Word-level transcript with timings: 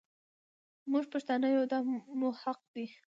مونږ 0.91 1.05
پښتانه 1.13 1.47
يو 1.57 1.63
دا 1.71 1.79
مو 2.19 2.29
حق 2.41 2.59
دی. 2.73 2.85